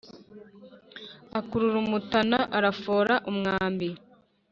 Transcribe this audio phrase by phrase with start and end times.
[1.39, 3.89] akurura umutana arafora umwambi